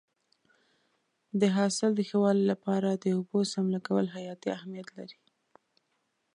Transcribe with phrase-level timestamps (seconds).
[1.39, 5.19] د حاصل د ښه والي لپاره د اوبو سم لګول حیاتي اهمیت لري.